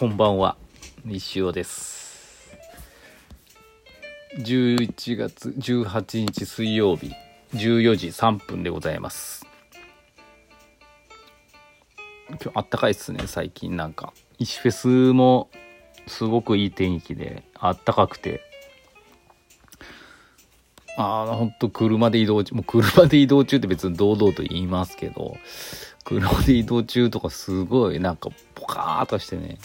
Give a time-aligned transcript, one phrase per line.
[0.00, 0.56] こんばんは。
[1.04, 2.56] 西尾です。
[4.38, 7.12] 11月18日水曜日
[7.52, 9.44] 14時3分でございます。
[12.30, 13.76] 今日あったかいっすね最近。
[13.76, 15.50] なんか石フェスも
[16.06, 18.40] すごくいい天気であったかくて。
[20.96, 25.36] ああ、ほんと車で移動中、もう車で移動中って別に堂々と言いますけど、
[26.06, 29.58] 車で移動中とかすごいなんかポカーとしてね、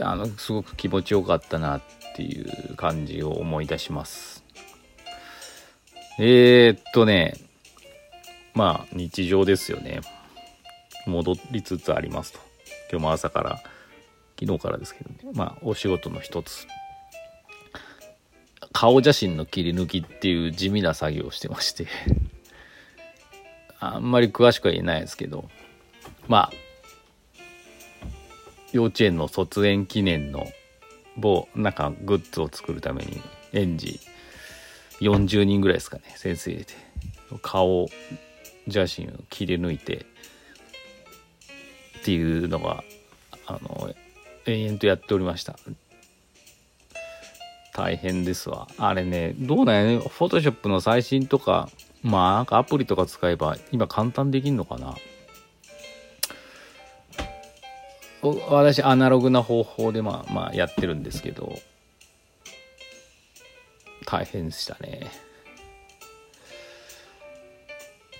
[0.00, 1.82] あの、すごく気持ちよかったなっ
[2.16, 4.44] ていう感じを思い出します。
[6.18, 7.34] えー、っとね、
[8.54, 10.00] まあ日常ですよね。
[11.06, 12.40] 戻りつつありますと。
[12.90, 13.62] 今日も朝から、
[14.40, 16.66] 昨日からですけどね、まあお仕事の一つ
[18.72, 21.88] 顔写真の切り抜きっていう地味な作業をしてまして
[23.80, 25.48] あんまり詳しくは言えないですけど
[26.28, 26.52] まあ
[28.72, 30.46] 幼稚園の卒園記念の
[31.16, 33.20] 某なんかグッズを作るために
[33.52, 34.00] 園児
[35.00, 36.74] 40人ぐらいですかね先生入れて
[37.42, 37.88] 顔
[38.68, 40.06] 写真を切り抜いて
[42.00, 42.84] っていうのが
[43.46, 43.94] あの
[44.46, 45.58] 延々とやっておりました
[47.78, 48.66] 大変ですわ。
[48.76, 51.68] あれね、どうなんやね、フォトショップの最新とか、
[52.02, 54.96] まあなんかアプリとか使えば今簡単できんのかな。
[58.22, 61.58] 私アナログな方法でまあまあやってるんですけど、
[64.06, 65.10] 大変でしたね。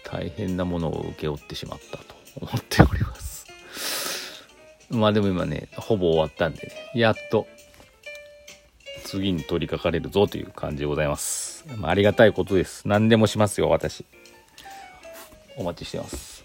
[0.05, 3.47] 大変なものを請け負ってしまったと思っております。
[4.91, 7.47] まあでも今ね、ほぼ終わったんでね、やっと
[9.05, 11.65] 次に取り掛かれるぞという感じでございます。
[11.77, 12.87] まあ、ありがたいことです。
[12.87, 14.05] 何でもしますよ、私。
[15.57, 16.38] お待ちしてます。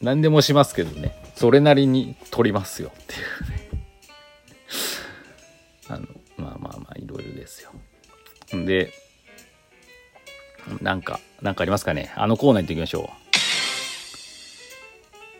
[0.00, 3.84] 何でもしますけどね、それなりに取りますよっていうね。
[5.88, 6.06] あの、
[6.38, 7.70] まあまあまあ、いろいろですよ。
[8.52, 8.92] で、
[10.80, 13.10] なんか、なんかありますかねあのコーナー行っていきましょ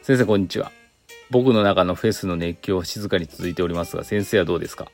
[0.03, 0.05] う。
[0.05, 0.73] 先生、こんにちは。
[1.31, 4.89] 僕の中のフェスの熱狂は静かに続いておりますが、先生はどうですか？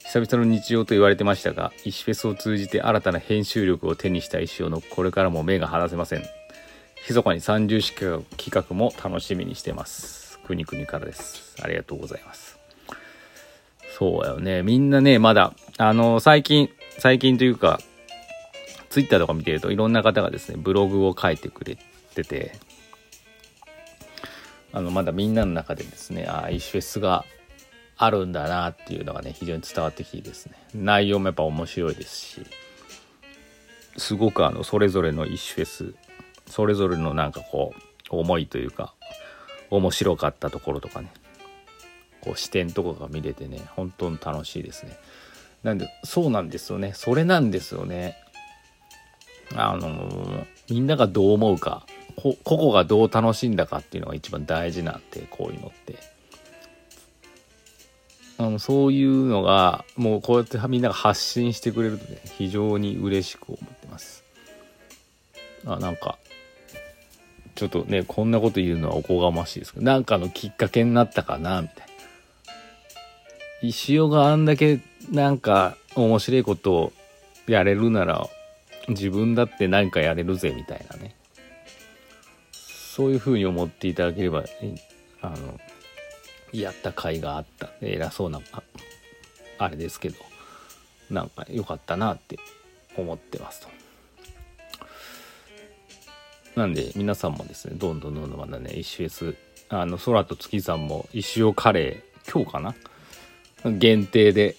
[0.00, 6.24] 久々の日常と言われてましたが、石フェスを通じて新たな編集力を手にした石尾のこれからも目が離せません。
[7.08, 7.96] 密かに30式
[8.36, 10.38] 企画も楽しみにしてます。
[10.40, 11.56] くにくにからです。
[11.62, 12.58] ありがとうございます。
[13.98, 14.62] そうやよね。
[14.62, 17.80] みんなね、まだ、あの、最近、最近というか、
[18.88, 21.78] ツイッターとか見てるといろんな方がですね、ブログを書いてくれ
[22.14, 22.52] てて、
[24.72, 27.24] あの、まだみんなの中でですね、ああ、石フェスが
[28.02, 32.46] あるんだなっていうのがね非常に伝わってきてですね内容もやっぱ面白いですし
[33.98, 35.94] すごくあのそれぞれの一フェス
[36.50, 37.80] それぞれのなんかこう
[38.10, 38.94] 思いというか
[39.70, 41.10] 面白かったところとかね。
[42.20, 44.96] こう視点とかが見れてね本当に楽しいですね。
[45.62, 46.92] なんでそうなんですよね。
[46.94, 48.16] それなんですよね。
[49.56, 55.96] あのみんながどう思うか個々がどう楽しんだかっていうのが一番大事なんでこういうのって。
[58.38, 64.24] あのそういうのがもうこうやってみんなが発信してくれるとね非常に嬉しく思ってます。
[65.66, 66.18] あなんか
[67.54, 71.90] ちょっとねこんなこと言うのはおこがましいですけどなんかのきっかけになったかなみたいな。
[73.62, 74.80] 石尾があんだけ
[75.10, 76.92] なんか面白いことを
[77.46, 78.26] やれるなら
[78.88, 81.14] 自分だって何かやれるぜみたいなね。
[82.52, 84.44] そういうふうに思っていただければ
[85.20, 85.60] あの
[86.52, 87.70] やった甲斐があった。
[87.80, 88.40] 偉そうな
[89.58, 90.16] あれですけど
[91.10, 92.38] なんか良かったなって
[92.96, 93.79] 思ってますと。
[96.56, 99.36] なんで皆さんもですねどんどんどんどんまだね一周 S
[99.68, 102.74] あの空と月さんも石尾カレー今日かな？
[103.78, 104.56] 限定で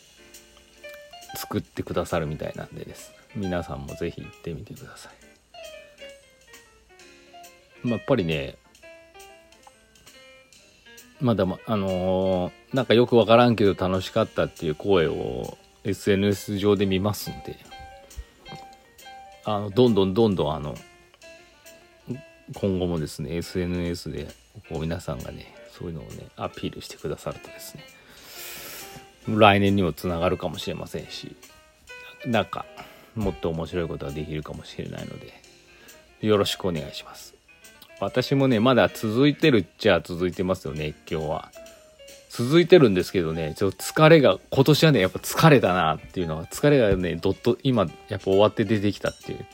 [1.35, 5.13] 作ってくださるみたいなんでです皆さんも是非行ってみてください。
[7.83, 8.57] まあ、やっぱりね
[11.21, 17.57] まだま、あのー、なんかよくわからんけど楽しかったっていう声を SNS 上で見ますんで、
[19.45, 20.75] あの、どんどんどんどんあの、
[22.55, 24.27] 今後もですね、SNS で
[24.69, 27.83] こう皆さんがね、そういうのをね、アピールしてくださるとですね、
[29.27, 31.35] 来年にもつながるかもしれませんし、
[32.25, 32.65] なんか、
[33.15, 35.33] もっと面白いことができるかもしれないので、
[36.21, 37.33] よろしくお願いします。
[37.99, 41.51] 私もね、まだ続いてるっちゃ続いてますよ、熱狂は。
[42.29, 49.45] 続いてるんですけどね、ちょっと疲れが、今年はね、やっぱ疲れたなっていうのが、疲れがね、どっと、今、やっぱ終わって出てきたっていう。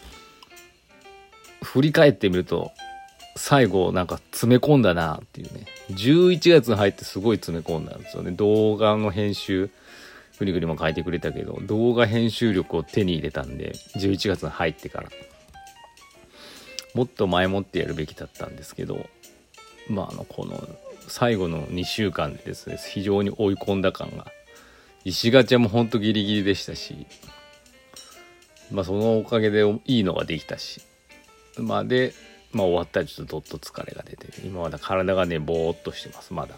[1.64, 2.72] 振り返ってみると、
[3.38, 5.66] 最後なんか詰め込んだなっていうね。
[5.92, 8.32] 11月に入ってすごい詰め込んだんですよね。
[8.32, 9.70] 動画の編集、
[10.40, 15.10] ぐりぐりも書いてくれたけど、動画編集力を手に入れたんで、11月に入ってから。
[16.94, 19.08] もっと前もってやるべきだったんですけど、
[19.90, 20.68] まあ、あの、この
[21.08, 24.28] 最後の2週間でですね、非常に追い込んだ感が。
[25.06, 27.06] 石ガチャもほんとギリギリでしたし、
[28.72, 30.82] まあそのおかげでいいのができたし、
[31.58, 32.14] まあで、
[32.58, 36.56] まあ終わったらちょっとどっと疲れが出て、今まだ体がね、ぼーっとしてます、まだ。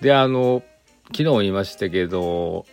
[0.00, 0.62] で、あの、
[1.08, 2.64] 昨日言いましたけど、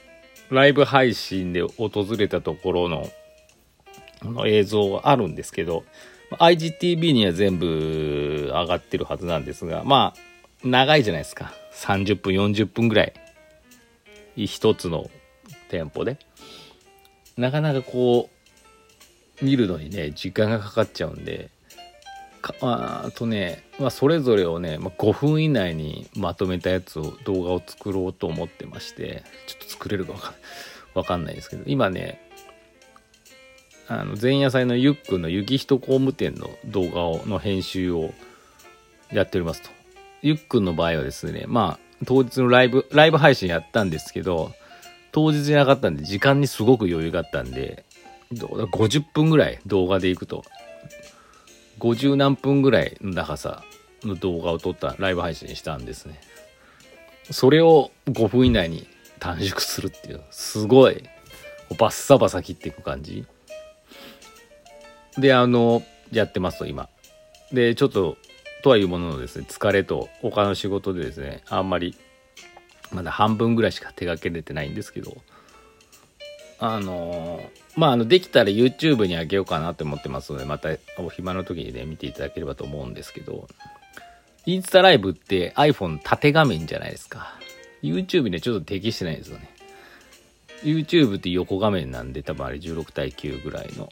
[0.49, 3.09] ライブ配信で訪れたところの
[4.23, 5.83] の映像があるんですけど、
[6.31, 11.53] IGTV には全部上がってるはずなんですが、まあ、長いじゃないですか。
[11.73, 13.13] 30分、40分ぐらい。
[14.35, 15.09] 一つの
[15.69, 16.17] 店舗で。
[17.37, 18.38] なかなかこう、
[19.41, 21.49] 見るのにね、時間がかかっちゃうんで、
[22.41, 30.33] かあとね、まあ、それぞれをね、まあ、5分以内にまとめたやつを動画を作ろうと思ってましてちょっと作れるかわか
[30.93, 32.21] わかんないですけど今ね
[33.87, 38.13] あの前夜祭のゆっくんの雪人工務店の動画をの編集を
[39.11, 39.69] やっておりますと。
[40.21, 44.51] ゆっくんの場合はですねまあ当日のライブライブ配信やったんですけど
[45.11, 47.83] 当日じゃなかったんで時間にすごく余裕があったんで
[48.31, 50.43] どうだ50分ぐらい動画でいくと
[51.79, 53.63] 50何分ぐらいの長さ
[54.03, 56.19] の動画を撮ったライブ配信したんですね。
[57.31, 58.87] それを5分以内に
[59.19, 61.03] 短縮するっていう、すごい、
[61.77, 63.25] バッサバサ切っていく感じ。
[65.17, 66.89] で、あの、やってますと、今。
[67.51, 68.17] で、ちょっと、
[68.63, 71.95] とはいうもののですね、疲れと他の仕事でですね、あんまり、
[72.91, 75.17] まだ半分ぐらいしか手がけれてないんですけど、
[76.61, 77.41] あの
[77.77, 83.47] まあ、あの、できたら YouTube にあげようかなって思ってますので、またお暇の時にね、見ていただければと思うんですけど、
[84.45, 87.35] インスタライブって iPhone 縦画面じゃないですか。
[87.81, 89.49] YouTube にはちょっと適してないですよね。
[90.63, 93.89] YouTube って横画面なんで、多分あれ16対9ぐらいの。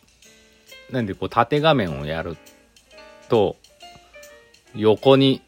[0.91, 2.35] なんで、こう、縦画面をやる
[3.29, 3.55] と、
[4.75, 5.41] 横に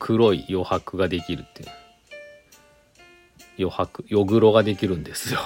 [0.00, 1.68] 黒い余白ができるっていう。
[3.60, 5.40] 余白、余黒ができるんですよ。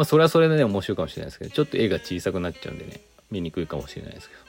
[0.00, 4.40] まあそれはそれでね面白いかもしれないですけどちょっと絵が小さくなっちゃうんでね見にくいかもしれないですけど。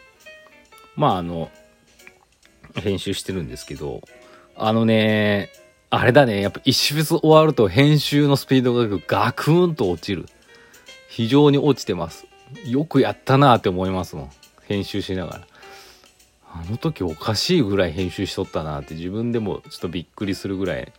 [0.96, 1.52] まああの
[2.76, 4.02] 編集してるんですけど
[4.56, 5.50] あのね
[5.90, 10.26] あれだねやっぱ一周終わると編集のスピードがガクーンと落ちる。
[11.10, 12.26] 非常に落ちてます。
[12.66, 14.30] よくやったなって思いますもん。
[14.70, 15.48] 編集しながら。
[16.54, 20.94] あの時おかしいぐらい編集しとったなって自分でもちょっとびっくりするぐらい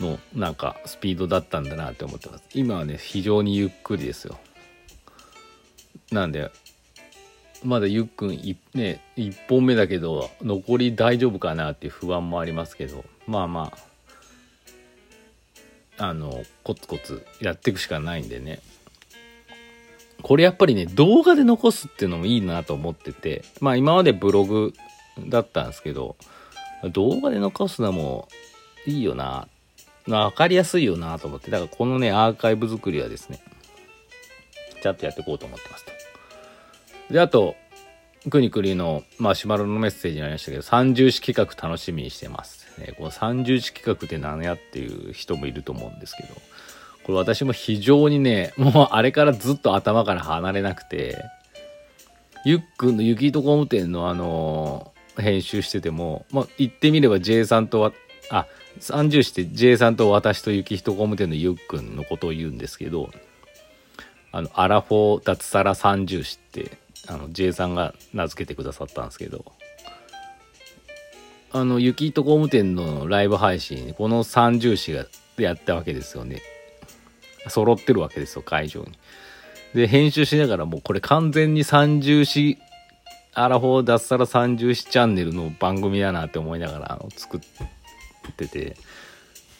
[0.00, 2.44] のなんかスピードだったんだなって思ってます。
[2.54, 4.38] 今はね非常にゆっくりですよ。
[6.10, 6.50] なんで
[7.64, 8.30] まだゆっくん
[8.74, 13.72] ね1本目だけど残り大丈夫かなっていう不安もありますけどまあま
[15.98, 18.60] ああのコツコツやっていくしかないんでね。
[20.22, 24.72] これやっぱりね動画で残すっていうのもいいなと思っててまあ今までブログ
[25.28, 26.16] だったんですけど
[26.92, 28.28] 動画で残すのも
[28.86, 29.48] いいよな
[30.06, 33.40] 分かりやすいよなと思って、だからこのね、アーカイブ作りはですね、
[34.82, 35.92] ちゃんとやっていこうと思ってますと。
[37.12, 37.56] で、あと、
[38.30, 42.62] くにくりのマシュマロのメッセージにありましたけど、三重視企画楽しみにしてます。
[42.78, 46.34] ね、この三重視企画って何やっていう人もいると思うんですけど、
[47.04, 51.18] これ私も非常にね、もうあれからずっと頭から離れなくて、
[52.44, 57.92] ゆっくんの雪と工務店のあのー、編集してても、まあ、言ってみれば J さんとは、
[58.30, 58.46] あ、
[58.80, 63.10] 三重視って J さんと私と雪人工務店のゆっくんのことを言うんですけど、
[64.32, 69.44] あの、アラフォー脱サラ三重視って、あの、J さんが名付けてくださったんですけど、
[71.52, 76.40] あの、雪人工務店のライブ配信、この三重視がやったわけですよね。
[77.48, 78.92] 揃ってるわけですよ、会場に。
[79.74, 82.58] で、編集しながらもうこれ完全に三重視、
[83.34, 87.46] アラフォー脱サラ三重視チャンネルの番組だなって思いながらあの作って、
[88.30, 88.76] ってて、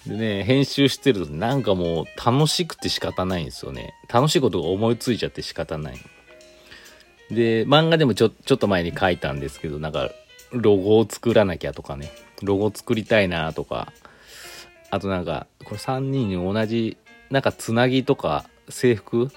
[0.06, 3.94] でね、編集してるとなんかもう楽しくて仕方ないんですよね。
[4.12, 5.98] 楽しいことが思いついちゃって仕方ない。
[7.30, 10.10] で、漫画でもちょ、ちょっと前に書いたんですけど、なんか、
[10.50, 13.92] ロゴを作らなきゃとかね、ロゴ作りたいなとか、
[14.90, 16.98] あとなんか、これ3人に同じ、
[17.30, 19.30] なんかつなぎとか制服？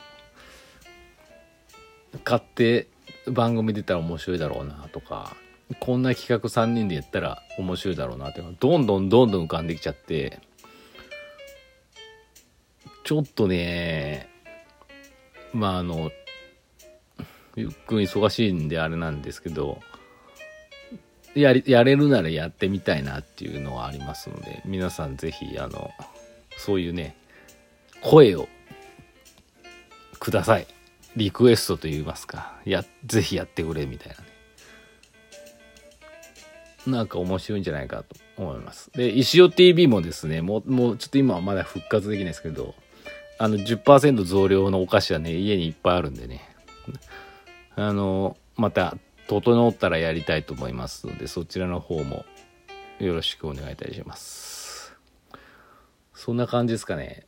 [2.24, 2.88] 買って
[3.28, 5.36] 番組出たら面白いだろうなとか、
[5.80, 10.40] こんな企画3人でやったら面白いだろうなってどんどんどんどん浮かんできちゃって
[13.04, 14.30] ちょっとね
[15.54, 16.12] まああの
[17.56, 19.80] ゆっくり忙しいんであれなんですけど
[21.36, 25.92] や、やれるならやってみたいなっていうのはありますので、皆さんぜひ、あの、
[26.58, 27.16] そういうね、
[28.02, 28.48] 声を
[30.20, 30.68] ください。
[31.16, 32.60] リクエストと言いますか。
[32.66, 34.35] や、ぜひやってくれみたいなね。
[36.88, 38.92] なんか面白いんじゃないかと思います。
[38.94, 42.76] で、石尾 TV もですね、もう、もうちょっと今はまだ復活できないですけど、
[43.38, 46.42] あの10%増量のお菓子はね、家にいっぱいあるんでね。
[47.76, 52.26] あの、また、整ったらやりたいと思いますので、そちらの方も
[53.00, 54.96] よろしくお願いいたします。
[56.14, 57.26] そんな感じですかね。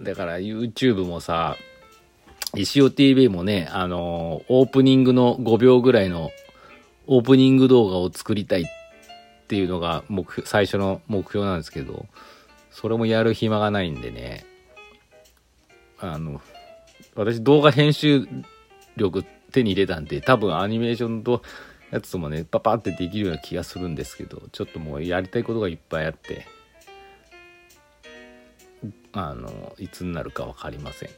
[0.00, 1.56] だから YouTube もさ、
[2.56, 6.30] 石尾 TV もね、あの、オープニングの5秒ぐらいの
[7.12, 8.66] オープニング動画を作りたいっ
[9.48, 12.06] ていうのが目最初の目標なんですけど、
[12.70, 14.46] それもやる暇がないんでね、
[15.98, 16.40] あの、
[17.16, 18.28] 私動画編集
[18.96, 21.42] 力手に入れたんで、多分アニメーションと
[21.90, 26.46] やつともね、パパってできるような気がするんですけど、ちょっともうやりたいことがいっぱいあって、
[29.12, 31.08] あの、いつになるか分かりません。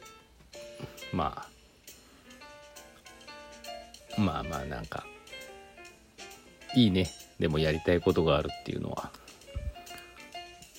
[1.13, 1.47] ま
[4.17, 5.05] あ、まあまあなんか、
[6.75, 7.09] いいね。
[7.39, 9.11] でもやりたいことがあるっていうのは、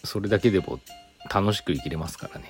[0.03, 0.81] それだけでも
[1.33, 2.49] 楽しく生きれますからね。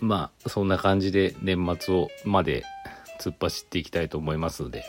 [0.00, 2.64] まあ、そんな感じで年末をまで
[3.20, 4.84] 突っ走っていきたいと思いますので、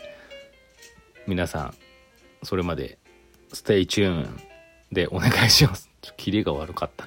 [1.27, 1.73] 皆さん、
[2.43, 2.97] それまで、
[3.53, 4.39] stay tuned
[4.91, 5.89] でお願いします。
[6.17, 7.03] キレが悪かった。